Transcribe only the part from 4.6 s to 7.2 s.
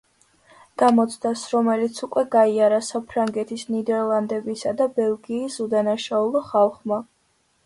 და ბელგიის უდანაშაულო ხალხმა.